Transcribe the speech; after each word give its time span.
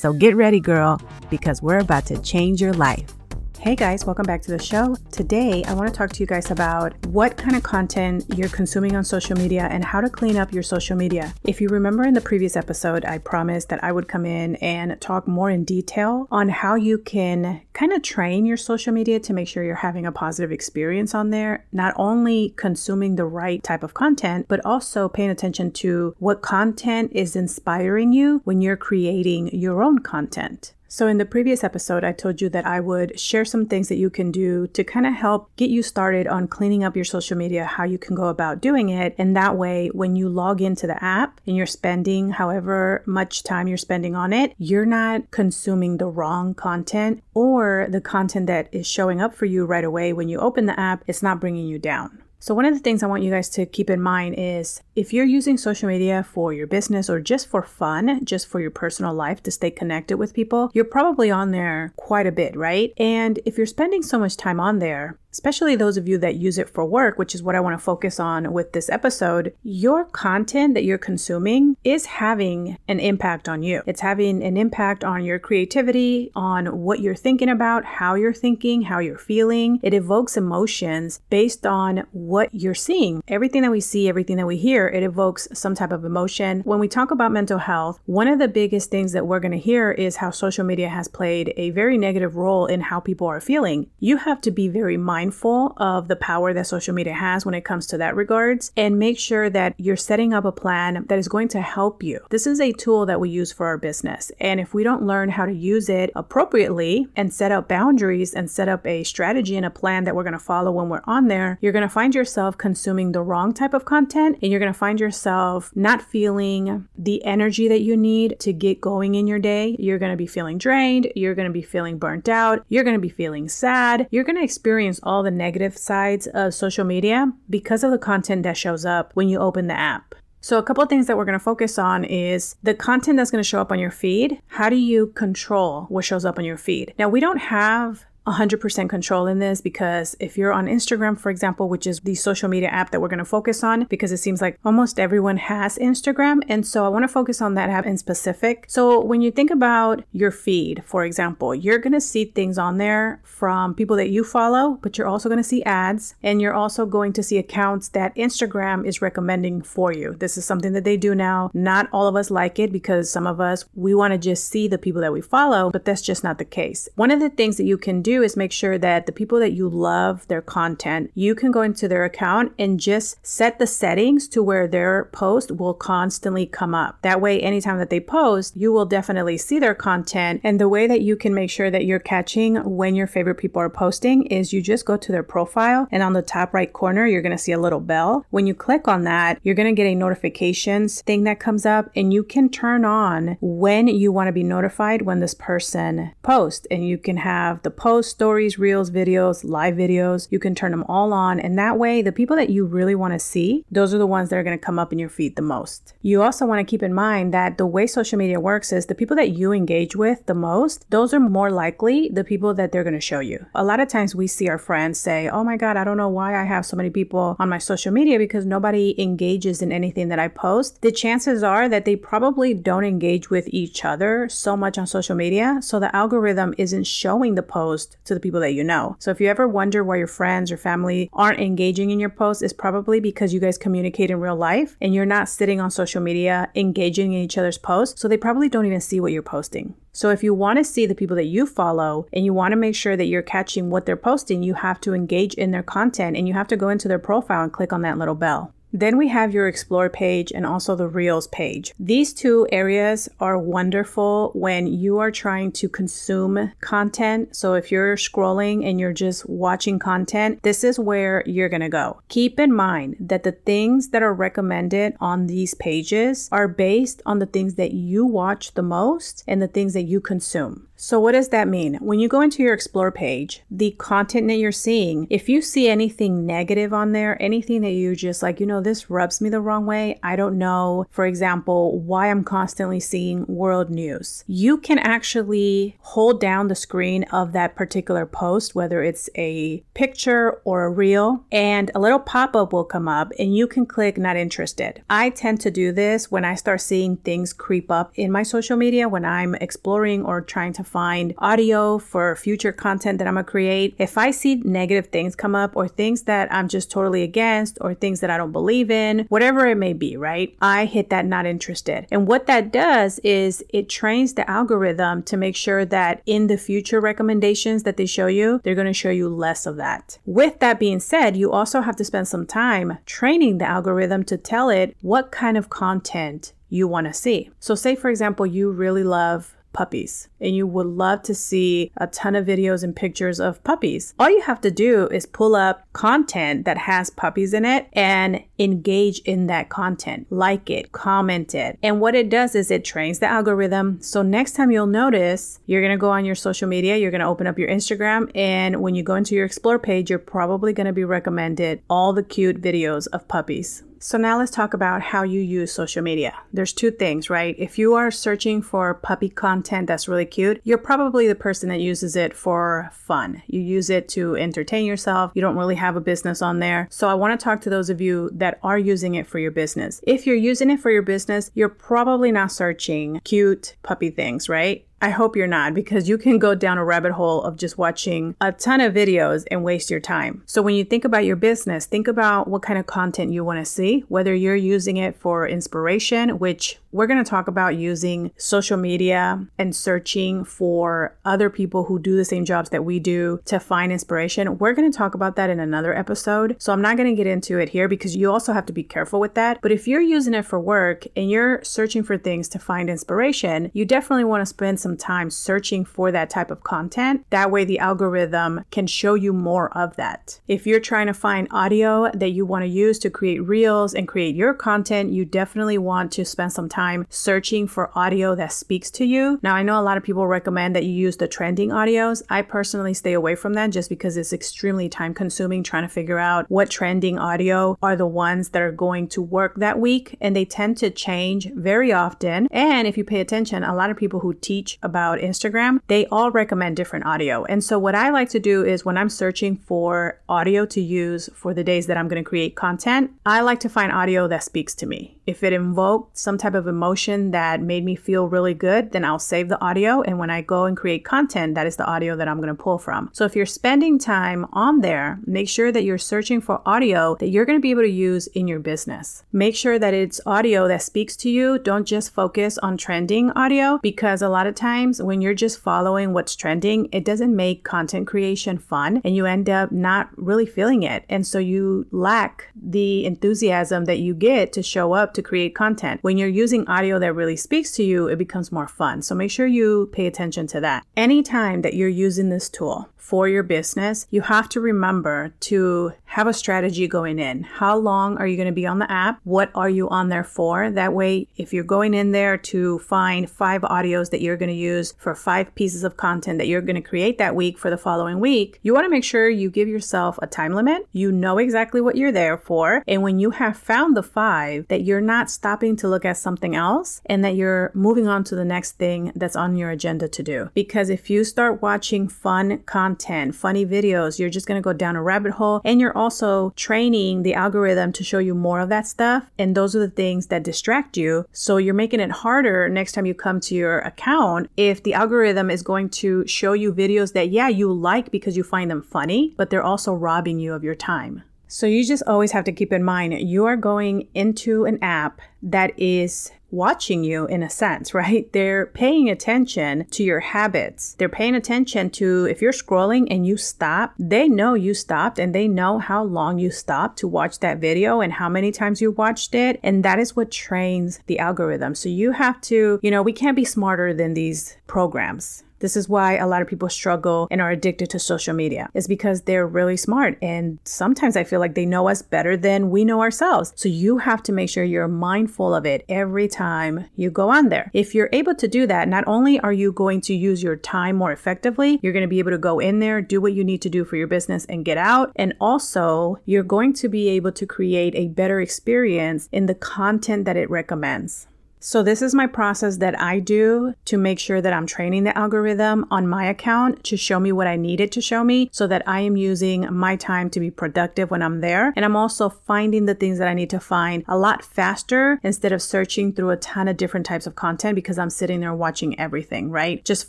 So 0.00 0.14
get 0.14 0.34
ready, 0.34 0.60
girl, 0.60 0.98
because 1.28 1.60
we're 1.60 1.80
about 1.80 2.06
to 2.06 2.16
change 2.22 2.62
your 2.62 2.72
life. 2.72 3.19
Hey 3.60 3.76
guys, 3.76 4.06
welcome 4.06 4.24
back 4.24 4.40
to 4.44 4.50
the 4.50 4.58
show. 4.58 4.96
Today, 5.12 5.62
I 5.64 5.74
want 5.74 5.86
to 5.86 5.94
talk 5.94 6.10
to 6.14 6.20
you 6.20 6.26
guys 6.26 6.50
about 6.50 6.94
what 7.08 7.36
kind 7.36 7.54
of 7.54 7.62
content 7.62 8.24
you're 8.34 8.48
consuming 8.48 8.96
on 8.96 9.04
social 9.04 9.36
media 9.36 9.68
and 9.70 9.84
how 9.84 10.00
to 10.00 10.08
clean 10.08 10.38
up 10.38 10.50
your 10.50 10.62
social 10.62 10.96
media. 10.96 11.34
If 11.44 11.60
you 11.60 11.68
remember 11.68 12.04
in 12.04 12.14
the 12.14 12.22
previous 12.22 12.56
episode, 12.56 13.04
I 13.04 13.18
promised 13.18 13.68
that 13.68 13.84
I 13.84 13.92
would 13.92 14.08
come 14.08 14.24
in 14.24 14.56
and 14.56 14.98
talk 14.98 15.28
more 15.28 15.50
in 15.50 15.64
detail 15.64 16.26
on 16.30 16.48
how 16.48 16.74
you 16.74 16.96
can 16.96 17.60
kind 17.74 17.92
of 17.92 18.00
train 18.00 18.46
your 18.46 18.56
social 18.56 18.94
media 18.94 19.20
to 19.20 19.34
make 19.34 19.46
sure 19.46 19.62
you're 19.62 19.74
having 19.74 20.06
a 20.06 20.12
positive 20.12 20.52
experience 20.52 21.14
on 21.14 21.28
there, 21.28 21.66
not 21.70 21.92
only 21.96 22.54
consuming 22.56 23.16
the 23.16 23.26
right 23.26 23.62
type 23.62 23.82
of 23.82 23.92
content, 23.92 24.46
but 24.48 24.64
also 24.64 25.06
paying 25.06 25.28
attention 25.28 25.70
to 25.72 26.16
what 26.18 26.40
content 26.40 27.12
is 27.14 27.36
inspiring 27.36 28.14
you 28.14 28.40
when 28.44 28.62
you're 28.62 28.78
creating 28.78 29.54
your 29.54 29.82
own 29.82 29.98
content. 29.98 30.72
So, 30.92 31.06
in 31.06 31.18
the 31.18 31.24
previous 31.24 31.62
episode, 31.62 32.02
I 32.02 32.10
told 32.10 32.40
you 32.40 32.48
that 32.48 32.66
I 32.66 32.80
would 32.80 33.18
share 33.18 33.44
some 33.44 33.64
things 33.64 33.88
that 33.88 33.94
you 33.94 34.10
can 34.10 34.32
do 34.32 34.66
to 34.66 34.82
kind 34.82 35.06
of 35.06 35.14
help 35.14 35.54
get 35.54 35.70
you 35.70 35.84
started 35.84 36.26
on 36.26 36.48
cleaning 36.48 36.82
up 36.82 36.96
your 36.96 37.04
social 37.04 37.36
media, 37.36 37.64
how 37.64 37.84
you 37.84 37.96
can 37.96 38.16
go 38.16 38.24
about 38.24 38.60
doing 38.60 38.88
it. 38.88 39.14
And 39.16 39.36
that 39.36 39.56
way, 39.56 39.86
when 39.94 40.16
you 40.16 40.28
log 40.28 40.60
into 40.60 40.88
the 40.88 41.02
app 41.02 41.40
and 41.46 41.54
you're 41.56 41.64
spending 41.64 42.30
however 42.30 43.04
much 43.06 43.44
time 43.44 43.68
you're 43.68 43.76
spending 43.76 44.16
on 44.16 44.32
it, 44.32 44.52
you're 44.58 44.84
not 44.84 45.30
consuming 45.30 45.98
the 45.98 46.08
wrong 46.08 46.54
content 46.54 47.22
or 47.34 47.86
the 47.88 48.00
content 48.00 48.48
that 48.48 48.68
is 48.72 48.84
showing 48.84 49.20
up 49.20 49.32
for 49.32 49.46
you 49.46 49.66
right 49.66 49.84
away 49.84 50.12
when 50.12 50.28
you 50.28 50.40
open 50.40 50.66
the 50.66 50.78
app, 50.78 51.04
it's 51.06 51.22
not 51.22 51.40
bringing 51.40 51.68
you 51.68 51.78
down. 51.78 52.20
So, 52.42 52.54
one 52.54 52.64
of 52.64 52.72
the 52.72 52.80
things 52.80 53.02
I 53.02 53.06
want 53.06 53.22
you 53.22 53.30
guys 53.30 53.50
to 53.50 53.66
keep 53.66 53.90
in 53.90 54.00
mind 54.00 54.34
is 54.38 54.82
if 55.00 55.14
you're 55.14 55.24
using 55.24 55.56
social 55.56 55.88
media 55.88 56.22
for 56.22 56.52
your 56.52 56.66
business 56.66 57.08
or 57.08 57.22
just 57.22 57.48
for 57.48 57.62
fun, 57.62 58.22
just 58.22 58.46
for 58.46 58.60
your 58.60 58.70
personal 58.70 59.14
life 59.14 59.42
to 59.42 59.50
stay 59.50 59.70
connected 59.70 60.18
with 60.18 60.34
people, 60.34 60.70
you're 60.74 60.84
probably 60.84 61.30
on 61.30 61.52
there 61.52 61.94
quite 61.96 62.26
a 62.26 62.32
bit, 62.32 62.54
right? 62.54 62.92
And 62.98 63.38
if 63.46 63.56
you're 63.56 63.66
spending 63.66 64.02
so 64.02 64.18
much 64.18 64.36
time 64.36 64.60
on 64.60 64.78
there, 64.78 65.18
especially 65.32 65.76
those 65.76 65.96
of 65.96 66.08
you 66.08 66.18
that 66.18 66.36
use 66.36 66.58
it 66.58 66.68
for 66.68 66.84
work, 66.84 67.18
which 67.18 67.34
is 67.34 67.42
what 67.42 67.54
I 67.54 67.60
want 67.60 67.78
to 67.78 67.84
focus 67.84 68.18
on 68.18 68.52
with 68.52 68.72
this 68.72 68.90
episode, 68.90 69.54
your 69.62 70.04
content 70.04 70.74
that 70.74 70.84
you're 70.84 70.98
consuming 70.98 71.76
is 71.84 72.06
having 72.06 72.76
an 72.88 73.00
impact 73.00 73.48
on 73.48 73.62
you. 73.62 73.82
It's 73.86 74.00
having 74.00 74.42
an 74.42 74.56
impact 74.56 75.04
on 75.04 75.24
your 75.24 75.38
creativity, 75.38 76.30
on 76.34 76.80
what 76.80 77.00
you're 77.00 77.14
thinking 77.14 77.48
about, 77.48 77.84
how 77.84 78.14
you're 78.14 78.34
thinking, 78.34 78.82
how 78.82 78.98
you're 78.98 79.18
feeling. 79.18 79.78
It 79.82 79.94
evokes 79.94 80.36
emotions 80.36 81.20
based 81.30 81.66
on 81.66 82.06
what 82.12 82.52
you're 82.52 82.74
seeing. 82.74 83.22
Everything 83.28 83.62
that 83.62 83.70
we 83.70 83.80
see, 83.80 84.08
everything 84.08 84.36
that 84.36 84.46
we 84.46 84.56
hear, 84.56 84.88
it 84.90 85.02
evokes 85.02 85.48
some 85.52 85.74
type 85.74 85.92
of 85.92 86.04
emotion. 86.04 86.60
When 86.60 86.78
we 86.78 86.88
talk 86.88 87.10
about 87.10 87.32
mental 87.32 87.58
health, 87.58 88.00
one 88.06 88.28
of 88.28 88.38
the 88.38 88.48
biggest 88.48 88.90
things 88.90 89.12
that 89.12 89.26
we're 89.26 89.40
going 89.40 89.52
to 89.52 89.58
hear 89.58 89.90
is 89.92 90.16
how 90.16 90.30
social 90.30 90.64
media 90.64 90.88
has 90.88 91.08
played 91.08 91.54
a 91.56 91.70
very 91.70 91.96
negative 91.96 92.36
role 92.36 92.66
in 92.66 92.80
how 92.80 93.00
people 93.00 93.26
are 93.26 93.40
feeling. 93.40 93.88
You 93.98 94.16
have 94.18 94.40
to 94.42 94.50
be 94.50 94.68
very 94.68 94.96
mindful 94.96 95.74
of 95.76 96.08
the 96.08 96.16
power 96.16 96.52
that 96.52 96.66
social 96.66 96.94
media 96.94 97.14
has 97.14 97.44
when 97.46 97.54
it 97.54 97.64
comes 97.64 97.86
to 97.88 97.98
that 97.98 98.16
regards 98.16 98.72
and 98.76 98.98
make 98.98 99.18
sure 99.18 99.48
that 99.50 99.74
you're 99.78 99.96
setting 99.96 100.32
up 100.32 100.44
a 100.44 100.52
plan 100.52 101.04
that 101.08 101.18
is 101.18 101.28
going 101.28 101.48
to 101.48 101.60
help 101.60 102.02
you. 102.02 102.20
This 102.30 102.46
is 102.46 102.60
a 102.60 102.72
tool 102.72 103.06
that 103.06 103.20
we 103.20 103.30
use 103.30 103.52
for 103.52 103.66
our 103.66 103.78
business. 103.78 104.32
And 104.40 104.60
if 104.60 104.74
we 104.74 104.82
don't 104.82 105.06
learn 105.06 105.30
how 105.30 105.46
to 105.46 105.52
use 105.52 105.88
it 105.88 106.10
appropriately 106.14 107.08
and 107.16 107.32
set 107.32 107.52
up 107.52 107.68
boundaries 107.68 108.34
and 108.34 108.50
set 108.50 108.68
up 108.68 108.86
a 108.86 109.04
strategy 109.04 109.56
and 109.56 109.66
a 109.66 109.70
plan 109.70 110.04
that 110.04 110.14
we're 110.14 110.24
going 110.24 110.32
to 110.32 110.38
follow 110.38 110.70
when 110.70 110.88
we're 110.88 111.02
on 111.04 111.28
there, 111.28 111.58
you're 111.60 111.72
going 111.72 111.82
to 111.82 111.88
find 111.88 112.14
yourself 112.14 112.58
consuming 112.58 113.12
the 113.12 113.22
wrong 113.22 113.52
type 113.52 113.74
of 113.74 113.84
content 113.84 114.38
and 114.42 114.50
you're 114.50 114.60
going 114.60 114.69
to 114.69 114.69
find 114.78 115.00
yourself 115.00 115.70
not 115.74 116.02
feeling 116.02 116.88
the 116.96 117.24
energy 117.24 117.68
that 117.68 117.80
you 117.80 117.96
need 117.96 118.38
to 118.40 118.52
get 118.52 118.80
going 118.80 119.14
in 119.14 119.26
your 119.26 119.38
day. 119.38 119.76
You're 119.78 119.98
going 119.98 120.12
to 120.12 120.16
be 120.16 120.26
feeling 120.26 120.58
drained. 120.58 121.10
You're 121.14 121.34
going 121.34 121.48
to 121.48 121.52
be 121.52 121.62
feeling 121.62 121.98
burnt 121.98 122.28
out. 122.28 122.64
You're 122.68 122.84
going 122.84 122.96
to 122.96 123.00
be 123.00 123.08
feeling 123.08 123.48
sad. 123.48 124.08
You're 124.10 124.24
going 124.24 124.36
to 124.36 124.44
experience 124.44 125.00
all 125.02 125.22
the 125.22 125.30
negative 125.30 125.76
sides 125.76 126.26
of 126.28 126.54
social 126.54 126.84
media 126.84 127.32
because 127.48 127.84
of 127.84 127.90
the 127.90 127.98
content 127.98 128.42
that 128.42 128.56
shows 128.56 128.84
up 128.84 129.10
when 129.14 129.28
you 129.28 129.38
open 129.38 129.66
the 129.66 129.78
app. 129.78 130.14
So, 130.42 130.56
a 130.58 130.62
couple 130.62 130.82
of 130.82 130.88
things 130.88 131.06
that 131.06 131.18
we're 131.18 131.26
going 131.26 131.38
to 131.38 131.44
focus 131.44 131.78
on 131.78 132.02
is 132.02 132.56
the 132.62 132.72
content 132.72 133.18
that's 133.18 133.30
going 133.30 133.42
to 133.42 133.48
show 133.48 133.60
up 133.60 133.70
on 133.70 133.78
your 133.78 133.90
feed. 133.90 134.40
How 134.46 134.70
do 134.70 134.76
you 134.76 135.08
control 135.08 135.82
what 135.90 136.06
shows 136.06 136.24
up 136.24 136.38
on 136.38 136.46
your 136.46 136.56
feed? 136.56 136.94
Now, 136.98 137.10
we 137.10 137.20
don't 137.20 137.36
have 137.36 138.06
100% 138.26 138.88
control 138.88 139.26
in 139.26 139.38
this 139.38 139.60
because 139.60 140.16
if 140.20 140.36
you're 140.36 140.52
on 140.52 140.66
Instagram, 140.66 141.18
for 141.18 141.30
example, 141.30 141.68
which 141.68 141.86
is 141.86 142.00
the 142.00 142.14
social 142.14 142.48
media 142.48 142.68
app 142.68 142.90
that 142.90 143.00
we're 143.00 143.08
going 143.08 143.18
to 143.18 143.24
focus 143.24 143.64
on, 143.64 143.84
because 143.84 144.12
it 144.12 144.18
seems 144.18 144.40
like 144.40 144.58
almost 144.64 145.00
everyone 145.00 145.36
has 145.36 145.78
Instagram. 145.78 146.42
And 146.48 146.66
so 146.66 146.84
I 146.84 146.88
want 146.88 147.04
to 147.04 147.08
focus 147.08 147.40
on 147.40 147.54
that 147.54 147.70
app 147.70 147.86
in 147.86 147.96
specific. 147.96 148.64
So 148.68 149.00
when 149.00 149.20
you 149.20 149.30
think 149.30 149.50
about 149.50 150.04
your 150.12 150.30
feed, 150.30 150.82
for 150.84 151.04
example, 151.04 151.54
you're 151.54 151.78
going 151.78 151.92
to 151.92 152.00
see 152.00 152.24
things 152.26 152.58
on 152.58 152.78
there 152.78 153.20
from 153.24 153.74
people 153.74 153.96
that 153.96 154.10
you 154.10 154.22
follow, 154.22 154.78
but 154.82 154.98
you're 154.98 155.06
also 155.06 155.28
going 155.28 155.38
to 155.38 155.44
see 155.44 155.62
ads 155.64 156.14
and 156.22 156.40
you're 156.40 156.54
also 156.54 156.86
going 156.86 157.12
to 157.14 157.22
see 157.22 157.38
accounts 157.38 157.88
that 157.90 158.14
Instagram 158.16 158.86
is 158.86 159.02
recommending 159.02 159.62
for 159.62 159.92
you. 159.92 160.14
This 160.18 160.36
is 160.36 160.44
something 160.44 160.72
that 160.74 160.84
they 160.84 160.96
do 160.96 161.14
now. 161.14 161.50
Not 161.54 161.88
all 161.92 162.06
of 162.06 162.16
us 162.16 162.30
like 162.30 162.58
it 162.58 162.72
because 162.72 163.10
some 163.10 163.26
of 163.26 163.40
us, 163.40 163.64
we 163.74 163.94
want 163.94 164.12
to 164.12 164.18
just 164.18 164.48
see 164.48 164.68
the 164.68 164.78
people 164.78 165.00
that 165.00 165.12
we 165.12 165.20
follow, 165.20 165.70
but 165.70 165.84
that's 165.84 166.02
just 166.02 166.22
not 166.22 166.38
the 166.38 166.44
case. 166.44 166.88
One 166.96 167.10
of 167.10 167.20
the 167.20 167.30
things 167.30 167.56
that 167.56 167.64
you 167.64 167.78
can 167.78 168.02
do 168.02 168.19
is 168.22 168.36
make 168.36 168.52
sure 168.52 168.78
that 168.78 169.06
the 169.06 169.12
people 169.12 169.38
that 169.40 169.52
you 169.52 169.68
love 169.68 170.26
their 170.28 170.42
content, 170.42 171.10
you 171.14 171.34
can 171.34 171.50
go 171.50 171.62
into 171.62 171.88
their 171.88 172.04
account 172.04 172.52
and 172.58 172.80
just 172.80 173.24
set 173.26 173.58
the 173.58 173.66
settings 173.66 174.28
to 174.28 174.42
where 174.42 174.66
their 174.66 175.06
post 175.12 175.50
will 175.50 175.74
constantly 175.74 176.46
come 176.46 176.74
up. 176.74 176.98
That 177.02 177.20
way, 177.20 177.40
anytime 177.40 177.78
that 177.78 177.90
they 177.90 178.00
post, 178.00 178.56
you 178.56 178.72
will 178.72 178.86
definitely 178.86 179.38
see 179.38 179.58
their 179.58 179.74
content. 179.74 180.40
And 180.44 180.60
the 180.60 180.68
way 180.68 180.86
that 180.86 181.02
you 181.02 181.16
can 181.16 181.34
make 181.34 181.50
sure 181.50 181.70
that 181.70 181.84
you're 181.84 181.98
catching 181.98 182.56
when 182.56 182.94
your 182.94 183.06
favorite 183.06 183.36
people 183.36 183.62
are 183.62 183.70
posting 183.70 184.26
is 184.26 184.52
you 184.52 184.62
just 184.62 184.86
go 184.86 184.96
to 184.96 185.12
their 185.12 185.22
profile 185.22 185.88
and 185.90 186.02
on 186.02 186.12
the 186.12 186.22
top 186.22 186.54
right 186.54 186.72
corner, 186.72 187.06
you're 187.06 187.22
going 187.22 187.36
to 187.36 187.38
see 187.38 187.52
a 187.52 187.60
little 187.60 187.80
bell. 187.80 188.26
When 188.30 188.46
you 188.46 188.54
click 188.54 188.88
on 188.88 189.04
that, 189.04 189.38
you're 189.42 189.54
going 189.54 189.74
to 189.74 189.80
get 189.80 189.88
a 189.88 189.94
notifications 189.94 191.02
thing 191.02 191.24
that 191.24 191.40
comes 191.40 191.66
up 191.66 191.90
and 191.94 192.12
you 192.12 192.22
can 192.22 192.48
turn 192.48 192.84
on 192.84 193.36
when 193.40 193.88
you 193.88 194.12
want 194.12 194.28
to 194.28 194.32
be 194.32 194.42
notified 194.42 195.02
when 195.02 195.20
this 195.20 195.34
person 195.34 196.12
posts 196.22 196.66
and 196.70 196.86
you 196.86 196.98
can 196.98 197.18
have 197.18 197.62
the 197.62 197.70
post 197.70 197.99
stories, 198.02 198.58
reels, 198.58 198.90
videos, 198.90 199.44
live 199.44 199.74
videos. 199.74 200.28
You 200.30 200.38
can 200.38 200.54
turn 200.54 200.70
them 200.70 200.84
all 200.88 201.12
on. 201.12 201.40
And 201.40 201.58
that 201.58 201.78
way, 201.78 202.02
the 202.02 202.12
people 202.12 202.36
that 202.36 202.50
you 202.50 202.64
really 202.64 202.94
want 202.94 203.12
to 203.12 203.18
see, 203.18 203.64
those 203.70 203.94
are 203.94 203.98
the 203.98 204.06
ones 204.06 204.30
that 204.30 204.36
are 204.36 204.42
going 204.42 204.58
to 204.58 204.64
come 204.64 204.78
up 204.78 204.92
in 204.92 204.98
your 204.98 205.08
feed 205.08 205.36
the 205.36 205.42
most. 205.42 205.94
You 206.02 206.22
also 206.22 206.46
want 206.46 206.58
to 206.58 206.70
keep 206.70 206.82
in 206.82 206.94
mind 206.94 207.34
that 207.34 207.58
the 207.58 207.66
way 207.66 207.86
social 207.86 208.18
media 208.18 208.40
works 208.40 208.72
is 208.72 208.86
the 208.86 208.94
people 208.94 209.16
that 209.16 209.30
you 209.30 209.52
engage 209.52 209.96
with 209.96 210.26
the 210.26 210.34
most, 210.34 210.90
those 210.90 211.12
are 211.14 211.20
more 211.20 211.50
likely 211.50 212.08
the 212.08 212.24
people 212.24 212.54
that 212.54 212.72
they're 212.72 212.84
going 212.84 212.94
to 212.94 213.00
show 213.00 213.20
you. 213.20 213.46
A 213.54 213.64
lot 213.64 213.80
of 213.80 213.88
times 213.88 214.14
we 214.14 214.26
see 214.26 214.48
our 214.48 214.58
friends 214.58 214.98
say, 214.98 215.28
Oh 215.28 215.44
my 215.44 215.56
God, 215.56 215.76
I 215.76 215.84
don't 215.84 215.96
know 215.96 216.08
why 216.08 216.40
I 216.40 216.44
have 216.44 216.66
so 216.66 216.76
many 216.76 216.90
people 216.90 217.36
on 217.38 217.48
my 217.48 217.58
social 217.58 217.92
media 217.92 218.18
because 218.18 218.46
nobody 218.46 218.94
engages 219.00 219.62
in 219.62 219.72
anything 219.72 220.08
that 220.08 220.18
I 220.18 220.28
post. 220.28 220.82
The 220.82 220.92
chances 220.92 221.42
are 221.42 221.68
that 221.68 221.84
they 221.84 221.96
probably 221.96 222.54
don't 222.54 222.84
engage 222.84 223.30
with 223.30 223.48
each 223.48 223.84
other 223.84 224.28
so 224.28 224.56
much 224.56 224.78
on 224.78 224.86
social 224.86 225.16
media. 225.16 225.58
So 225.62 225.78
the 225.78 225.94
algorithm 225.94 226.54
isn't 226.58 226.84
showing 226.84 227.34
the 227.34 227.42
post 227.42 227.89
to 228.04 228.14
the 228.14 228.20
people 228.20 228.40
that 228.40 228.54
you 228.54 228.64
know. 228.64 228.96
So 228.98 229.10
if 229.10 229.20
you 229.20 229.28
ever 229.28 229.46
wonder 229.46 229.84
why 229.84 229.96
your 229.96 230.06
friends 230.06 230.50
or 230.50 230.56
family 230.56 231.08
aren't 231.12 231.40
engaging 231.40 231.90
in 231.90 232.00
your 232.00 232.10
posts, 232.10 232.42
it's 232.42 232.52
probably 232.52 233.00
because 233.00 233.32
you 233.32 233.40
guys 233.40 233.58
communicate 233.58 234.10
in 234.10 234.20
real 234.20 234.36
life 234.36 234.76
and 234.80 234.94
you're 234.94 235.06
not 235.06 235.28
sitting 235.28 235.60
on 235.60 235.70
social 235.70 236.00
media 236.00 236.50
engaging 236.54 237.12
in 237.12 237.20
each 237.20 237.38
other's 237.38 237.58
posts. 237.58 238.00
So 238.00 238.08
they 238.08 238.16
probably 238.16 238.48
don't 238.48 238.66
even 238.66 238.80
see 238.80 239.00
what 239.00 239.12
you're 239.12 239.22
posting. 239.22 239.74
So 239.92 240.10
if 240.10 240.22
you 240.22 240.32
want 240.32 240.58
to 240.58 240.64
see 240.64 240.86
the 240.86 240.94
people 240.94 241.16
that 241.16 241.24
you 241.24 241.46
follow 241.46 242.06
and 242.12 242.24
you 242.24 242.32
want 242.32 242.52
to 242.52 242.56
make 242.56 242.74
sure 242.74 242.96
that 242.96 243.06
you're 243.06 243.22
catching 243.22 243.70
what 243.70 243.86
they're 243.86 243.96
posting, 243.96 244.42
you 244.42 244.54
have 244.54 244.80
to 244.82 244.94
engage 244.94 245.34
in 245.34 245.50
their 245.50 245.62
content 245.62 246.16
and 246.16 246.28
you 246.28 246.34
have 246.34 246.48
to 246.48 246.56
go 246.56 246.68
into 246.68 246.88
their 246.88 246.98
profile 246.98 247.42
and 247.42 247.52
click 247.52 247.72
on 247.72 247.82
that 247.82 247.98
little 247.98 248.14
bell. 248.14 248.54
Then 248.72 248.96
we 248.96 249.08
have 249.08 249.34
your 249.34 249.48
Explore 249.48 249.90
page 249.90 250.30
and 250.32 250.46
also 250.46 250.76
the 250.76 250.88
Reels 250.88 251.26
page. 251.28 251.74
These 251.78 252.12
two 252.12 252.46
areas 252.52 253.08
are 253.18 253.38
wonderful 253.38 254.30
when 254.34 254.66
you 254.66 254.98
are 254.98 255.10
trying 255.10 255.52
to 255.52 255.68
consume 255.68 256.52
content. 256.60 257.34
So 257.34 257.54
if 257.54 257.72
you're 257.72 257.96
scrolling 257.96 258.64
and 258.64 258.78
you're 258.78 258.92
just 258.92 259.28
watching 259.28 259.78
content, 259.78 260.42
this 260.42 260.62
is 260.62 260.78
where 260.78 261.24
you're 261.26 261.48
going 261.48 261.60
to 261.60 261.68
go. 261.68 262.00
Keep 262.08 262.38
in 262.38 262.54
mind 262.54 262.96
that 263.00 263.24
the 263.24 263.32
things 263.32 263.88
that 263.88 264.02
are 264.02 264.14
recommended 264.14 264.94
on 265.00 265.26
these 265.26 265.54
pages 265.54 266.28
are 266.30 266.48
based 266.48 267.02
on 267.04 267.18
the 267.18 267.26
things 267.26 267.56
that 267.56 267.72
you 267.72 268.04
watch 268.04 268.54
the 268.54 268.62
most 268.62 269.24
and 269.26 269.42
the 269.42 269.48
things 269.48 269.74
that 269.74 269.82
you 269.82 270.00
consume. 270.00 270.68
So, 270.82 270.98
what 270.98 271.12
does 271.12 271.28
that 271.28 271.46
mean? 271.46 271.74
When 271.74 271.98
you 271.98 272.08
go 272.08 272.22
into 272.22 272.42
your 272.42 272.54
Explore 272.54 272.90
page, 272.90 273.42
the 273.50 273.72
content 273.72 274.28
that 274.28 274.36
you're 274.36 274.50
seeing, 274.50 275.06
if 275.10 275.28
you 275.28 275.42
see 275.42 275.68
anything 275.68 276.24
negative 276.24 276.72
on 276.72 276.92
there, 276.92 277.22
anything 277.22 277.60
that 277.60 277.72
you 277.72 277.94
just 277.94 278.22
like, 278.22 278.40
you 278.40 278.46
know, 278.46 278.62
this 278.62 278.88
rubs 278.88 279.20
me 279.20 279.28
the 279.28 279.42
wrong 279.42 279.66
way, 279.66 280.00
I 280.02 280.16
don't 280.16 280.38
know, 280.38 280.86
for 280.90 281.04
example, 281.04 281.78
why 281.78 282.10
I'm 282.10 282.24
constantly 282.24 282.80
seeing 282.80 283.26
world 283.26 283.68
news, 283.68 284.24
you 284.26 284.56
can 284.56 284.78
actually 284.78 285.76
hold 285.80 286.18
down 286.18 286.48
the 286.48 286.54
screen 286.54 287.04
of 287.12 287.32
that 287.32 287.56
particular 287.56 288.06
post, 288.06 288.54
whether 288.54 288.82
it's 288.82 289.10
a 289.16 289.62
picture 289.74 290.40
or 290.44 290.64
a 290.64 290.70
reel, 290.70 291.26
and 291.30 291.70
a 291.74 291.78
little 291.78 292.00
pop 292.00 292.34
up 292.34 292.54
will 292.54 292.64
come 292.64 292.88
up 292.88 293.12
and 293.18 293.36
you 293.36 293.46
can 293.46 293.66
click 293.66 293.98
not 293.98 294.16
interested. 294.16 294.82
I 294.88 295.10
tend 295.10 295.42
to 295.42 295.50
do 295.50 295.72
this 295.72 296.10
when 296.10 296.24
I 296.24 296.36
start 296.36 296.62
seeing 296.62 296.96
things 296.96 297.34
creep 297.34 297.70
up 297.70 297.92
in 297.96 298.10
my 298.10 298.22
social 298.22 298.56
media 298.56 298.88
when 298.88 299.04
I'm 299.04 299.34
exploring 299.34 300.06
or 300.06 300.22
trying 300.22 300.54
to 300.54 300.69
find 300.70 301.14
audio 301.18 301.78
for 301.78 302.14
future 302.14 302.52
content 302.52 302.98
that 302.98 303.08
I'm 303.08 303.14
gonna 303.14 303.24
create. 303.24 303.74
If 303.78 303.98
I 303.98 304.12
see 304.12 304.36
negative 304.36 304.86
things 304.86 305.16
come 305.16 305.34
up 305.34 305.56
or 305.56 305.66
things 305.66 306.02
that 306.02 306.32
I'm 306.32 306.48
just 306.48 306.70
totally 306.70 307.02
against 307.02 307.58
or 307.60 307.74
things 307.74 308.00
that 308.00 308.10
I 308.10 308.16
don't 308.16 308.30
believe 308.30 308.70
in, 308.70 309.06
whatever 309.08 309.46
it 309.48 309.56
may 309.56 309.72
be, 309.72 309.96
right? 309.96 310.36
I 310.40 310.66
hit 310.66 310.90
that 310.90 311.06
not 311.06 311.26
interested. 311.26 311.86
And 311.90 312.06
what 312.06 312.26
that 312.26 312.52
does 312.52 313.00
is 313.00 313.42
it 313.48 313.68
trains 313.68 314.14
the 314.14 314.30
algorithm 314.30 315.02
to 315.04 315.16
make 315.16 315.36
sure 315.36 315.64
that 315.64 316.02
in 316.06 316.28
the 316.28 316.38
future 316.38 316.80
recommendations 316.80 317.64
that 317.64 317.76
they 317.76 317.86
show 317.86 318.06
you, 318.06 318.40
they're 318.44 318.54
gonna 318.54 318.72
show 318.72 318.90
you 318.90 319.08
less 319.08 319.46
of 319.46 319.56
that. 319.56 319.98
With 320.06 320.38
that 320.38 320.60
being 320.60 320.80
said, 320.80 321.16
you 321.16 321.32
also 321.32 321.62
have 321.62 321.76
to 321.76 321.84
spend 321.84 322.06
some 322.06 322.26
time 322.26 322.78
training 322.86 323.38
the 323.38 323.46
algorithm 323.48 324.04
to 324.04 324.16
tell 324.16 324.50
it 324.50 324.76
what 324.82 325.10
kind 325.10 325.36
of 325.36 325.50
content 325.50 326.32
you 326.50 326.68
want 326.68 326.86
to 326.86 326.92
see. 326.92 327.30
So, 327.38 327.54
say 327.54 327.74
for 327.74 327.88
example, 327.88 328.26
you 328.26 328.50
really 328.50 328.84
love 328.84 329.36
puppies 329.52 330.08
and 330.20 330.36
you 330.36 330.46
would 330.46 330.66
love 330.66 331.02
to 331.02 331.14
see 331.14 331.70
a 331.76 331.86
ton 331.86 332.14
of 332.14 332.26
videos 332.26 332.62
and 332.62 332.76
pictures 332.76 333.20
of 333.20 333.42
puppies. 333.44 333.94
All 333.98 334.10
you 334.10 334.20
have 334.22 334.40
to 334.42 334.50
do 334.50 334.86
is 334.88 335.06
pull 335.06 335.34
up 335.34 335.66
content 335.72 336.44
that 336.44 336.58
has 336.58 336.90
puppies 336.90 337.32
in 337.32 337.44
it 337.44 337.68
and 337.72 338.22
engage 338.38 339.00
in 339.00 339.26
that 339.26 339.48
content, 339.48 340.06
like 340.10 340.50
it, 340.50 340.72
comment 340.72 341.34
it. 341.34 341.58
And 341.62 341.80
what 341.80 341.94
it 341.94 342.08
does 342.08 342.34
is 342.34 342.50
it 342.50 342.64
trains 342.64 342.98
the 342.98 343.06
algorithm. 343.06 343.80
So 343.80 344.02
next 344.02 344.32
time 344.32 344.50
you'll 344.50 344.66
notice, 344.66 345.40
you're 345.46 345.62
going 345.62 345.72
to 345.72 345.80
go 345.80 345.90
on 345.90 346.04
your 346.04 346.14
social 346.14 346.48
media, 346.48 346.76
you're 346.76 346.90
going 346.90 347.00
to 347.00 347.06
open 347.06 347.26
up 347.26 347.38
your 347.38 347.48
Instagram, 347.48 348.10
and 348.14 348.60
when 348.60 348.74
you 348.74 348.82
go 348.82 348.94
into 348.94 349.14
your 349.14 349.24
explore 349.24 349.58
page, 349.58 349.90
you're 349.90 349.98
probably 349.98 350.52
going 350.52 350.66
to 350.66 350.72
be 350.72 350.84
recommended 350.84 351.62
all 351.68 351.92
the 351.92 352.02
cute 352.02 352.40
videos 352.40 352.86
of 352.92 353.06
puppies. 353.08 353.62
So 353.82 353.96
now 353.96 354.18
let's 354.18 354.30
talk 354.30 354.52
about 354.52 354.82
how 354.82 355.04
you 355.04 355.22
use 355.22 355.50
social 355.50 355.82
media. 355.82 356.12
There's 356.34 356.52
two 356.52 356.70
things, 356.70 357.08
right? 357.08 357.34
If 357.38 357.58
you 357.58 357.72
are 357.72 357.90
searching 357.90 358.42
for 358.42 358.74
puppy 358.74 359.08
content 359.08 359.68
that's 359.68 359.88
really 359.88 360.04
cute, 360.04 360.38
you're 360.44 360.58
probably 360.58 361.08
the 361.08 361.14
person 361.14 361.48
that 361.48 361.60
uses 361.60 361.96
it 361.96 362.14
for 362.14 362.68
fun. 362.74 363.22
You 363.26 363.40
use 363.40 363.70
it 363.70 363.88
to 363.90 364.16
entertain 364.16 364.66
yourself. 364.66 365.12
You 365.14 365.22
don't 365.22 365.38
really 365.38 365.54
have 365.54 365.76
a 365.76 365.80
business 365.80 366.20
on 366.20 366.40
there. 366.40 366.68
So 366.70 366.88
I 366.88 366.94
want 366.94 367.18
to 367.18 367.24
talk 367.24 367.40
to 367.40 367.50
those 367.50 367.70
of 367.70 367.80
you 367.80 368.10
that 368.12 368.38
are 368.42 368.58
using 368.58 368.96
it 368.96 369.06
for 369.06 369.18
your 369.18 369.30
business. 369.30 369.80
If 369.86 370.06
you're 370.06 370.14
using 370.14 370.50
it 370.50 370.60
for 370.60 370.70
your 370.70 370.82
business, 370.82 371.30
you're 371.32 371.48
probably 371.48 372.12
not 372.12 372.32
searching 372.32 373.00
cute 373.04 373.56
puppy 373.62 373.88
things, 373.88 374.28
right? 374.28 374.66
I 374.82 374.90
hope 374.90 375.14
you're 375.14 375.26
not 375.26 375.52
because 375.52 375.88
you 375.88 375.98
can 375.98 376.18
go 376.18 376.34
down 376.34 376.56
a 376.56 376.64
rabbit 376.64 376.92
hole 376.92 377.22
of 377.22 377.36
just 377.36 377.58
watching 377.58 378.16
a 378.20 378.32
ton 378.32 378.60
of 378.60 378.72
videos 378.72 379.24
and 379.30 379.44
waste 379.44 379.70
your 379.70 379.80
time. 379.80 380.22
So 380.24 380.40
when 380.40 380.54
you 380.54 380.64
think 380.64 380.84
about 380.84 381.04
your 381.04 381.16
business, 381.16 381.66
think 381.66 381.86
about 381.86 382.28
what 382.28 382.42
kind 382.42 382.58
of 382.58 382.66
content 382.66 383.12
you 383.12 383.22
want 383.22 383.38
to 383.40 383.44
see, 383.44 383.84
whether 383.88 384.14
you're 384.14 384.36
using 384.36 384.78
it 384.78 384.96
for 384.96 385.28
inspiration, 385.28 386.18
which 386.18 386.58
we're 386.72 386.86
going 386.86 387.02
to 387.02 387.08
talk 387.08 387.28
about 387.28 387.56
using 387.56 388.12
social 388.16 388.56
media 388.56 389.26
and 389.38 389.54
searching 389.54 390.24
for 390.24 390.96
other 391.04 391.28
people 391.28 391.64
who 391.64 391.78
do 391.78 391.96
the 391.96 392.04
same 392.04 392.24
jobs 392.24 392.50
that 392.50 392.64
we 392.64 392.78
do 392.78 393.20
to 393.24 393.40
find 393.40 393.72
inspiration. 393.72 394.38
We're 394.38 394.54
going 394.54 394.70
to 394.70 394.76
talk 394.76 394.94
about 394.94 395.16
that 395.16 395.30
in 395.30 395.40
another 395.40 395.76
episode. 395.76 396.36
So 396.38 396.52
I'm 396.52 396.62
not 396.62 396.76
going 396.76 396.88
to 396.88 396.96
get 396.96 397.08
into 397.08 397.38
it 397.38 397.50
here 397.50 397.68
because 397.68 397.96
you 397.96 398.10
also 398.10 398.32
have 398.32 398.46
to 398.46 398.52
be 398.52 398.62
careful 398.62 399.00
with 399.00 399.14
that. 399.14 399.40
But 399.42 399.52
if 399.52 399.66
you're 399.66 399.80
using 399.80 400.14
it 400.14 400.24
for 400.24 400.38
work 400.38 400.86
and 400.96 401.10
you're 401.10 401.42
searching 401.42 401.82
for 401.82 401.98
things 401.98 402.28
to 402.28 402.38
find 402.38 402.70
inspiration, 402.70 403.50
you 403.52 403.64
definitely 403.64 404.04
want 404.04 404.22
to 404.22 404.26
spend 404.26 404.60
some 404.60 404.69
time 404.76 405.10
searching 405.10 405.64
for 405.64 405.92
that 405.92 406.10
type 406.10 406.30
of 406.30 406.42
content. 406.42 407.04
That 407.10 407.30
way, 407.30 407.44
the 407.44 407.58
algorithm 407.58 408.44
can 408.50 408.66
show 408.66 408.94
you 408.94 409.12
more 409.12 409.56
of 409.56 409.76
that. 409.76 410.20
If 410.28 410.46
you're 410.46 410.60
trying 410.60 410.86
to 410.86 410.94
find 410.94 411.28
audio 411.30 411.90
that 411.92 412.10
you 412.10 412.24
want 412.24 412.42
to 412.42 412.48
use 412.48 412.78
to 412.80 412.90
create 412.90 413.20
reels 413.20 413.74
and 413.74 413.88
create 413.88 414.14
your 414.14 414.34
content, 414.34 414.92
you 414.92 415.04
definitely 415.04 415.58
want 415.58 415.92
to 415.92 416.04
spend 416.04 416.32
some 416.32 416.48
time 416.48 416.86
searching 416.88 417.46
for 417.46 417.76
audio 417.76 418.14
that 418.14 418.32
speaks 418.32 418.70
to 418.72 418.84
you. 418.84 419.18
Now, 419.22 419.34
I 419.34 419.42
know 419.42 419.60
a 419.60 419.62
lot 419.62 419.76
of 419.76 419.82
people 419.82 420.06
recommend 420.06 420.54
that 420.56 420.64
you 420.64 420.72
use 420.72 420.96
the 420.96 421.08
trending 421.08 421.50
audios. 421.50 422.02
I 422.08 422.22
personally 422.22 422.74
stay 422.74 422.92
away 422.92 423.14
from 423.14 423.34
that 423.34 423.50
just 423.50 423.68
because 423.68 423.96
it's 423.96 424.12
extremely 424.12 424.68
time 424.68 424.94
consuming 424.94 425.42
trying 425.42 425.64
to 425.64 425.68
figure 425.68 425.98
out 425.98 426.26
what 426.28 426.50
trending 426.50 426.98
audio 426.98 427.58
are 427.62 427.76
the 427.76 427.86
ones 427.86 428.30
that 428.30 428.42
are 428.42 428.52
going 428.52 428.88
to 428.88 429.02
work 429.02 429.36
that 429.36 429.58
week. 429.58 429.96
And 430.00 430.14
they 430.14 430.24
tend 430.24 430.56
to 430.58 430.70
change 430.70 431.28
very 431.34 431.72
often. 431.72 432.28
And 432.30 432.66
if 432.66 432.76
you 432.78 432.84
pay 432.84 433.00
attention, 433.00 433.42
a 433.42 433.54
lot 433.54 433.70
of 433.70 433.76
people 433.76 434.00
who 434.00 434.14
teach 434.14 434.58
about 434.62 434.98
Instagram, 434.98 435.60
they 435.68 435.86
all 435.86 436.10
recommend 436.10 436.56
different 436.56 436.86
audio. 436.86 437.24
And 437.24 437.42
so, 437.42 437.58
what 437.58 437.74
I 437.74 437.90
like 437.90 438.08
to 438.10 438.20
do 438.20 438.44
is 438.44 438.64
when 438.64 438.76
I'm 438.76 438.88
searching 438.88 439.36
for 439.36 440.00
audio 440.08 440.44
to 440.46 440.60
use 440.60 441.08
for 441.14 441.34
the 441.34 441.44
days 441.44 441.66
that 441.66 441.76
I'm 441.76 441.88
going 441.88 442.02
to 442.02 442.08
create 442.08 442.36
content, 442.36 442.90
I 443.06 443.20
like 443.20 443.40
to 443.40 443.48
find 443.48 443.72
audio 443.72 444.08
that 444.08 444.22
speaks 444.22 444.54
to 444.56 444.66
me. 444.66 444.98
If 445.06 445.24
it 445.24 445.32
invoked 445.32 445.98
some 445.98 446.18
type 446.18 446.34
of 446.34 446.46
emotion 446.46 447.10
that 447.10 447.40
made 447.40 447.64
me 447.64 447.74
feel 447.74 448.06
really 448.06 448.34
good, 448.34 448.72
then 448.72 448.84
I'll 448.84 448.98
save 448.98 449.28
the 449.28 449.40
audio. 449.40 449.82
And 449.82 449.98
when 449.98 450.10
I 450.10 450.20
go 450.20 450.44
and 450.44 450.56
create 450.56 450.84
content, 450.84 451.34
that 451.34 451.46
is 451.46 451.56
the 451.56 451.66
audio 451.66 451.96
that 451.96 452.06
I'm 452.06 452.18
going 452.18 452.28
to 452.28 452.42
pull 452.42 452.58
from. 452.58 452.90
So 452.92 453.04
if 453.04 453.16
you're 453.16 453.26
spending 453.26 453.78
time 453.78 454.26
on 454.32 454.60
there, 454.60 455.00
make 455.06 455.28
sure 455.28 455.50
that 455.50 455.64
you're 455.64 455.78
searching 455.78 456.20
for 456.20 456.40
audio 456.46 456.96
that 457.00 457.08
you're 457.08 457.24
going 457.24 457.38
to 457.38 457.42
be 457.42 457.50
able 457.50 457.62
to 457.62 457.68
use 457.68 458.06
in 458.08 458.28
your 458.28 458.38
business. 458.38 459.02
Make 459.12 459.34
sure 459.34 459.58
that 459.58 459.74
it's 459.74 460.00
audio 460.06 460.46
that 460.48 460.62
speaks 460.62 460.96
to 460.98 461.10
you. 461.10 461.38
Don't 461.38 461.66
just 461.66 461.92
focus 461.92 462.38
on 462.38 462.56
trending 462.56 463.10
audio 463.12 463.58
because 463.62 464.02
a 464.02 464.08
lot 464.08 464.26
of 464.26 464.34
times 464.34 464.49
when 464.80 465.00
you're 465.00 465.14
just 465.14 465.38
following 465.40 465.92
what's 465.92 466.16
trending, 466.16 466.68
it 466.72 466.84
doesn't 466.84 467.14
make 467.14 467.44
content 467.44 467.86
creation 467.86 468.38
fun 468.38 468.80
and 468.84 468.96
you 468.96 469.06
end 469.06 469.28
up 469.28 469.52
not 469.52 469.90
really 469.96 470.26
feeling 470.26 470.62
it. 470.62 470.84
And 470.88 471.06
so 471.06 471.18
you 471.18 471.66
lack 471.70 472.26
the 472.34 472.84
enthusiasm 472.84 473.64
that 473.66 473.78
you 473.78 473.94
get 473.94 474.32
to 474.32 474.42
show 474.42 474.72
up 474.72 474.94
to 474.94 475.02
create 475.02 475.34
content. 475.34 475.80
When 475.82 475.98
you're 475.98 476.08
using 476.08 476.46
audio 476.48 476.78
that 476.78 476.94
really 476.94 477.16
speaks 477.16 477.52
to 477.52 477.62
you, 477.62 477.88
it 477.88 477.96
becomes 477.96 478.32
more 478.32 478.48
fun. 478.48 478.82
So 478.82 478.94
make 478.94 479.10
sure 479.10 479.26
you 479.26 479.68
pay 479.72 479.86
attention 479.86 480.26
to 480.28 480.40
that. 480.40 480.64
Anytime 480.76 481.42
that 481.42 481.54
you're 481.54 481.68
using 481.68 482.08
this 482.08 482.28
tool, 482.28 482.68
for 482.80 483.06
your 483.08 483.22
business, 483.22 483.86
you 483.90 484.00
have 484.00 484.28
to 484.30 484.40
remember 484.40 485.12
to 485.20 485.72
have 485.84 486.06
a 486.06 486.12
strategy 486.12 486.66
going 486.66 486.98
in. 486.98 487.22
How 487.22 487.56
long 487.56 487.98
are 487.98 488.06
you 488.06 488.16
going 488.16 488.26
to 488.26 488.32
be 488.32 488.46
on 488.46 488.58
the 488.58 488.70
app? 488.70 489.00
What 489.04 489.30
are 489.34 489.48
you 489.48 489.68
on 489.68 489.88
there 489.88 490.04
for? 490.04 490.50
That 490.50 490.72
way, 490.72 491.08
if 491.16 491.32
you're 491.32 491.44
going 491.44 491.74
in 491.74 491.92
there 491.92 492.16
to 492.16 492.58
find 492.60 493.10
five 493.10 493.42
audios 493.42 493.90
that 493.90 494.00
you're 494.00 494.16
going 494.16 494.30
to 494.30 494.34
use 494.34 494.74
for 494.78 494.94
five 494.94 495.34
pieces 495.34 495.62
of 495.62 495.76
content 495.76 496.18
that 496.18 496.26
you're 496.26 496.40
going 496.40 496.60
to 496.60 496.68
create 496.68 496.98
that 496.98 497.14
week 497.14 497.38
for 497.38 497.50
the 497.50 497.58
following 497.58 498.00
week, 498.00 498.38
you 498.42 498.54
want 498.54 498.64
to 498.64 498.70
make 498.70 498.84
sure 498.84 499.08
you 499.08 499.30
give 499.30 499.48
yourself 499.48 499.98
a 500.00 500.06
time 500.06 500.32
limit. 500.32 500.66
You 500.72 500.90
know 500.90 501.18
exactly 501.18 501.60
what 501.60 501.76
you're 501.76 501.92
there 501.92 502.16
for. 502.16 502.64
And 502.66 502.82
when 502.82 502.98
you 502.98 503.10
have 503.10 503.36
found 503.36 503.76
the 503.76 503.82
five, 503.82 504.46
that 504.48 504.62
you're 504.62 504.80
not 504.80 505.10
stopping 505.10 505.56
to 505.56 505.68
look 505.68 505.84
at 505.84 505.96
something 505.96 506.34
else 506.34 506.80
and 506.86 507.04
that 507.04 507.14
you're 507.14 507.50
moving 507.54 507.88
on 507.88 508.04
to 508.04 508.14
the 508.14 508.24
next 508.24 508.52
thing 508.52 508.92
that's 508.94 509.16
on 509.16 509.36
your 509.36 509.50
agenda 509.50 509.88
to 509.88 510.02
do. 510.02 510.30
Because 510.34 510.70
if 510.70 510.88
you 510.88 511.04
start 511.04 511.42
watching 511.42 511.88
fun 511.88 512.38
content, 512.38 512.69
content, 512.70 513.14
funny 513.14 513.44
videos, 513.44 513.98
you're 513.98 514.08
just 514.08 514.26
going 514.26 514.40
to 514.40 514.44
go 514.44 514.52
down 514.52 514.76
a 514.76 514.82
rabbit 514.82 515.12
hole. 515.12 515.40
And 515.44 515.60
you're 515.60 515.76
also 515.76 516.32
training 516.36 517.02
the 517.02 517.14
algorithm 517.14 517.72
to 517.72 517.84
show 517.84 517.98
you 517.98 518.14
more 518.14 518.40
of 518.40 518.48
that 518.50 518.66
stuff. 518.66 519.10
And 519.18 519.36
those 519.36 519.56
are 519.56 519.58
the 519.58 519.70
things 519.70 520.06
that 520.06 520.22
distract 520.22 520.76
you. 520.76 521.04
So 521.12 521.36
you're 521.36 521.54
making 521.54 521.80
it 521.80 521.90
harder 521.90 522.48
next 522.48 522.72
time 522.72 522.86
you 522.86 522.94
come 522.94 523.18
to 523.20 523.34
your 523.34 523.58
account 523.60 524.30
if 524.36 524.62
the 524.62 524.74
algorithm 524.74 525.30
is 525.30 525.42
going 525.42 525.68
to 525.70 526.06
show 526.06 526.32
you 526.32 526.52
videos 526.52 526.92
that, 526.92 527.10
yeah, 527.10 527.28
you 527.28 527.52
like 527.52 527.90
because 527.90 528.16
you 528.16 528.22
find 528.22 528.50
them 528.50 528.62
funny, 528.62 529.14
but 529.16 529.30
they're 529.30 529.42
also 529.42 529.74
robbing 529.74 530.20
you 530.20 530.32
of 530.32 530.44
your 530.44 530.54
time. 530.54 531.02
So 531.32 531.46
you 531.46 531.64
just 531.64 531.84
always 531.86 532.10
have 532.10 532.24
to 532.24 532.32
keep 532.32 532.52
in 532.52 532.64
mind 532.64 532.92
you 533.08 533.24
are 533.24 533.36
going 533.36 533.86
into 533.94 534.46
an 534.46 534.58
app 534.62 535.00
that 535.22 535.56
is 535.56 536.10
watching 536.32 536.82
you 536.82 537.06
in 537.06 537.22
a 537.22 537.30
sense, 537.30 537.72
right? 537.74 538.12
They're 538.12 538.46
paying 538.46 538.90
attention 538.90 539.66
to 539.66 539.84
your 539.84 540.00
habits. 540.00 540.74
They're 540.74 540.88
paying 540.88 541.14
attention 541.14 541.70
to 541.70 542.06
if 542.06 542.20
you're 542.20 542.32
scrolling 542.32 542.88
and 542.90 543.06
you 543.06 543.16
stop, 543.16 543.74
they 543.78 544.08
know 544.08 544.34
you 544.34 544.54
stopped 544.54 544.98
and 544.98 545.14
they 545.14 545.28
know 545.28 545.60
how 545.60 545.84
long 545.84 546.18
you 546.18 546.32
stopped 546.32 546.78
to 546.78 546.88
watch 546.88 547.20
that 547.20 547.38
video 547.38 547.80
and 547.80 547.92
how 547.92 548.08
many 548.08 548.32
times 548.32 548.60
you 548.60 548.72
watched 548.72 549.14
it. 549.14 549.38
And 549.44 549.64
that 549.64 549.78
is 549.78 549.94
what 549.94 550.10
trains 550.10 550.80
the 550.86 550.98
algorithm. 550.98 551.54
So 551.54 551.68
you 551.68 551.92
have 551.92 552.20
to, 552.22 552.58
you 552.60 552.70
know, 552.72 552.82
we 552.82 552.92
can't 552.92 553.16
be 553.16 553.24
smarter 553.24 553.72
than 553.72 553.94
these 553.94 554.36
programs. 554.48 555.22
This 555.40 555.56
is 555.56 555.68
why 555.68 555.96
a 555.96 556.06
lot 556.06 556.22
of 556.22 556.28
people 556.28 556.48
struggle 556.48 557.08
and 557.10 557.20
are 557.20 557.30
addicted 557.30 557.70
to 557.70 557.78
social 557.78 558.14
media. 558.14 558.48
Is 558.54 558.68
because 558.68 559.02
they're 559.02 559.26
really 559.26 559.56
smart 559.56 559.98
and 560.00 560.38
sometimes 560.44 560.96
I 560.96 561.04
feel 561.04 561.20
like 561.20 561.34
they 561.34 561.46
know 561.46 561.68
us 561.68 561.82
better 561.82 562.16
than 562.16 562.50
we 562.50 562.64
know 562.64 562.80
ourselves. 562.80 563.32
So 563.36 563.48
you 563.48 563.78
have 563.78 564.02
to 564.04 564.12
make 564.12 564.28
sure 564.28 564.44
you're 564.44 564.68
mindful 564.68 565.34
of 565.34 565.46
it 565.46 565.64
every 565.68 566.08
time 566.08 566.66
you 566.76 566.90
go 566.90 567.10
on 567.10 567.28
there. 567.28 567.50
If 567.52 567.74
you're 567.74 567.88
able 567.92 568.14
to 568.14 568.28
do 568.28 568.46
that, 568.46 568.68
not 568.68 568.84
only 568.86 569.18
are 569.20 569.32
you 569.32 569.52
going 569.52 569.80
to 569.82 569.94
use 569.94 570.22
your 570.22 570.36
time 570.36 570.76
more 570.76 570.92
effectively, 570.92 571.58
you're 571.62 571.72
going 571.72 571.82
to 571.82 571.88
be 571.88 571.98
able 571.98 572.12
to 572.12 572.18
go 572.18 572.38
in 572.38 572.60
there, 572.60 572.80
do 572.80 573.00
what 573.00 573.14
you 573.14 573.24
need 573.24 573.42
to 573.42 573.50
do 573.50 573.64
for 573.64 573.76
your 573.76 573.86
business 573.86 574.24
and 574.26 574.44
get 574.44 574.58
out, 574.58 574.92
and 574.96 575.14
also 575.20 575.98
you're 576.04 576.22
going 576.22 576.52
to 576.54 576.68
be 576.68 576.88
able 576.88 577.12
to 577.12 577.26
create 577.26 577.74
a 577.74 577.88
better 577.88 578.20
experience 578.20 579.08
in 579.12 579.26
the 579.26 579.34
content 579.34 580.04
that 580.04 580.16
it 580.16 580.30
recommends. 580.30 581.06
So, 581.42 581.62
this 581.62 581.80
is 581.80 581.94
my 581.94 582.06
process 582.06 582.58
that 582.58 582.78
I 582.78 582.98
do 582.98 583.54
to 583.64 583.78
make 583.78 583.98
sure 583.98 584.20
that 584.20 584.34
I'm 584.34 584.46
training 584.46 584.84
the 584.84 584.96
algorithm 584.96 585.66
on 585.70 585.88
my 585.88 586.04
account 586.04 586.62
to 586.64 586.76
show 586.76 587.00
me 587.00 587.12
what 587.12 587.26
I 587.26 587.36
need 587.36 587.62
it 587.62 587.72
to 587.72 587.80
show 587.80 588.04
me 588.04 588.28
so 588.30 588.46
that 588.46 588.62
I 588.68 588.80
am 588.80 588.98
using 588.98 589.50
my 589.50 589.74
time 589.76 590.10
to 590.10 590.20
be 590.20 590.30
productive 590.30 590.90
when 590.90 591.00
I'm 591.00 591.22
there. 591.22 591.54
And 591.56 591.64
I'm 591.64 591.76
also 591.76 592.10
finding 592.10 592.66
the 592.66 592.74
things 592.74 592.98
that 592.98 593.08
I 593.08 593.14
need 593.14 593.30
to 593.30 593.40
find 593.40 593.84
a 593.88 593.96
lot 593.96 594.22
faster 594.22 595.00
instead 595.02 595.32
of 595.32 595.40
searching 595.40 595.94
through 595.94 596.10
a 596.10 596.18
ton 596.18 596.46
of 596.46 596.58
different 596.58 596.84
types 596.84 597.06
of 597.06 597.14
content 597.14 597.54
because 597.54 597.78
I'm 597.78 597.88
sitting 597.88 598.20
there 598.20 598.34
watching 598.34 598.78
everything, 598.78 599.30
right? 599.30 599.64
Just 599.64 599.88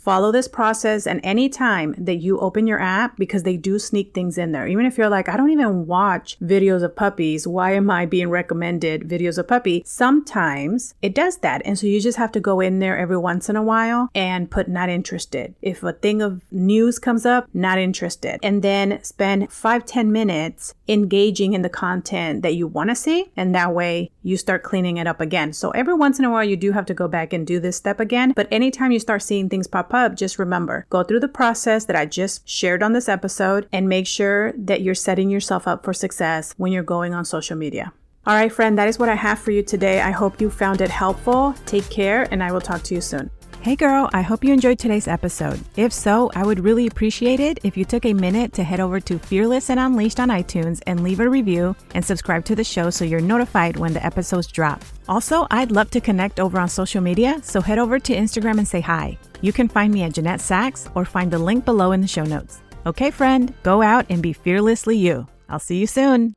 follow 0.00 0.32
this 0.32 0.48
process. 0.48 1.06
And 1.06 1.20
anytime 1.22 1.94
that 1.98 2.16
you 2.16 2.40
open 2.40 2.66
your 2.66 2.80
app, 2.80 3.18
because 3.18 3.42
they 3.42 3.58
do 3.58 3.78
sneak 3.78 4.14
things 4.14 4.38
in 4.38 4.52
there, 4.52 4.66
even 4.66 4.86
if 4.86 4.96
you're 4.96 5.10
like, 5.10 5.28
I 5.28 5.36
don't 5.36 5.50
even 5.50 5.86
watch 5.86 6.38
videos 6.40 6.82
of 6.82 6.96
puppies, 6.96 7.46
why 7.46 7.74
am 7.74 7.90
I 7.90 8.06
being 8.06 8.30
recommended 8.30 9.02
videos 9.02 9.36
of 9.36 9.48
puppy? 9.48 9.82
Sometimes 9.84 10.94
it 11.02 11.14
does 11.14 11.41
that. 11.42 11.62
And 11.64 11.78
so 11.78 11.86
you 11.86 12.00
just 12.00 12.18
have 12.18 12.32
to 12.32 12.40
go 12.40 12.60
in 12.60 12.78
there 12.78 12.98
every 12.98 13.18
once 13.18 13.48
in 13.48 13.56
a 13.56 13.62
while 13.62 14.08
and 14.14 14.50
put 14.50 14.68
not 14.68 14.88
interested. 14.88 15.54
If 15.62 15.82
a 15.82 15.92
thing 15.92 16.22
of 16.22 16.40
news 16.50 16.98
comes 16.98 17.26
up, 17.26 17.48
not 17.52 17.78
interested. 17.78 18.40
And 18.42 18.62
then 18.62 19.02
spend 19.02 19.52
five 19.52 19.84
ten 19.84 20.10
minutes 20.10 20.74
engaging 20.88 21.52
in 21.52 21.62
the 21.62 21.68
content 21.68 22.42
that 22.42 22.54
you 22.54 22.66
want 22.66 22.90
to 22.90 22.96
see. 22.96 23.30
And 23.36 23.54
that 23.54 23.74
way 23.74 24.10
you 24.22 24.36
start 24.36 24.62
cleaning 24.62 24.96
it 24.96 25.06
up 25.06 25.20
again. 25.20 25.52
So 25.52 25.70
every 25.70 25.94
once 25.94 26.18
in 26.18 26.24
a 26.24 26.30
while, 26.30 26.44
you 26.44 26.56
do 26.56 26.72
have 26.72 26.86
to 26.86 26.94
go 26.94 27.08
back 27.08 27.32
and 27.32 27.46
do 27.46 27.60
this 27.60 27.76
step 27.76 28.00
again. 28.00 28.32
But 28.34 28.48
anytime 28.50 28.92
you 28.92 29.00
start 29.00 29.22
seeing 29.22 29.48
things 29.48 29.66
pop 29.66 29.92
up, 29.92 30.16
just 30.16 30.38
remember 30.38 30.86
go 30.90 31.02
through 31.02 31.20
the 31.20 31.28
process 31.28 31.84
that 31.86 31.96
I 31.96 32.06
just 32.06 32.48
shared 32.48 32.82
on 32.82 32.92
this 32.92 33.08
episode 33.08 33.68
and 33.72 33.88
make 33.88 34.06
sure 34.06 34.52
that 34.52 34.82
you're 34.82 34.94
setting 34.94 35.30
yourself 35.30 35.66
up 35.66 35.84
for 35.84 35.92
success 35.92 36.54
when 36.56 36.72
you're 36.72 36.82
going 36.82 37.14
on 37.14 37.24
social 37.24 37.56
media. 37.56 37.92
All 38.24 38.36
right, 38.36 38.52
friend, 38.52 38.78
that 38.78 38.86
is 38.86 39.00
what 39.00 39.08
I 39.08 39.16
have 39.16 39.40
for 39.40 39.50
you 39.50 39.64
today. 39.64 40.00
I 40.00 40.12
hope 40.12 40.40
you 40.40 40.48
found 40.48 40.80
it 40.80 40.90
helpful. 40.90 41.56
Take 41.66 41.90
care, 41.90 42.28
and 42.30 42.40
I 42.40 42.52
will 42.52 42.60
talk 42.60 42.82
to 42.84 42.94
you 42.94 43.00
soon. 43.00 43.28
Hey 43.62 43.74
girl, 43.74 44.08
I 44.12 44.22
hope 44.22 44.44
you 44.44 44.52
enjoyed 44.52 44.78
today's 44.78 45.08
episode. 45.08 45.60
If 45.76 45.92
so, 45.92 46.30
I 46.36 46.44
would 46.44 46.60
really 46.60 46.86
appreciate 46.86 47.40
it 47.40 47.58
if 47.64 47.76
you 47.76 47.84
took 47.84 48.04
a 48.04 48.12
minute 48.12 48.52
to 48.52 48.62
head 48.62 48.78
over 48.78 49.00
to 49.00 49.18
Fearless 49.18 49.70
and 49.70 49.80
Unleashed 49.80 50.20
on 50.20 50.28
iTunes 50.28 50.80
and 50.86 51.02
leave 51.02 51.18
a 51.18 51.28
review 51.28 51.74
and 51.94 52.04
subscribe 52.04 52.44
to 52.44 52.54
the 52.54 52.62
show 52.62 52.90
so 52.90 53.04
you're 53.04 53.20
notified 53.20 53.76
when 53.76 53.92
the 53.92 54.04
episodes 54.06 54.46
drop. 54.46 54.84
Also, 55.08 55.48
I'd 55.50 55.72
love 55.72 55.90
to 55.90 56.00
connect 56.00 56.38
over 56.38 56.60
on 56.60 56.68
social 56.68 57.00
media, 57.00 57.40
so 57.42 57.60
head 57.60 57.80
over 57.80 57.98
to 57.98 58.14
Instagram 58.14 58.58
and 58.58 58.68
say 58.68 58.80
hi. 58.80 59.18
You 59.40 59.52
can 59.52 59.66
find 59.66 59.92
me 59.92 60.04
at 60.04 60.12
Jeannet 60.12 60.40
Sacks 60.40 60.88
or 60.94 61.04
find 61.04 61.28
the 61.28 61.38
link 61.40 61.64
below 61.64 61.90
in 61.90 62.00
the 62.00 62.06
show 62.06 62.24
notes. 62.24 62.62
Okay, 62.86 63.10
friend, 63.10 63.52
go 63.64 63.82
out 63.82 64.06
and 64.10 64.22
be 64.22 64.32
fearlessly 64.32 64.96
you. 64.96 65.26
I'll 65.48 65.58
see 65.58 65.78
you 65.78 65.88
soon. 65.88 66.34